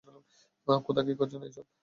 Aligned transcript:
খোদা, 0.85 1.01
কী 1.07 1.13
করছেন 1.19 1.41
এসব? 1.43 1.65